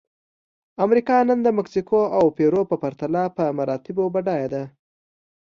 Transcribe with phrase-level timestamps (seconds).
[0.85, 4.63] امریکا نن د مکسیکو او پیرو په پرتله په مراتبو بډایه ده.